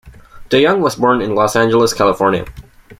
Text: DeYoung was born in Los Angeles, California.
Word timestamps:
DeYoung 0.49 0.79
was 0.79 0.95
born 0.95 1.21
in 1.21 1.35
Los 1.35 1.55
Angeles, 1.55 1.93
California. 1.93 2.43